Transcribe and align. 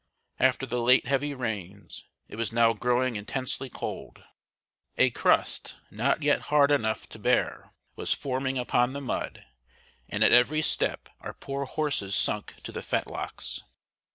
After 0.39 0.65
the 0.65 0.81
late 0.81 1.05
heavy 1.05 1.35
rains 1.35 2.05
it 2.27 2.35
was 2.35 2.51
now 2.51 2.73
growing 2.73 3.15
intensely 3.17 3.69
cold. 3.69 4.23
A 4.97 5.11
crust, 5.11 5.75
not 5.91 6.23
yet 6.23 6.41
hard 6.49 6.71
enough 6.71 7.07
to 7.09 7.19
bear, 7.19 7.69
was 7.95 8.11
forming 8.11 8.57
upon 8.57 8.93
the 8.93 8.99
mud, 9.01 9.45
and 10.09 10.23
at 10.23 10.33
every 10.33 10.63
step 10.63 11.07
our 11.19 11.35
poor 11.35 11.65
horses 11.65 12.15
sunk 12.15 12.55
to 12.63 12.71
the 12.71 12.81
fetlocks. 12.81 13.61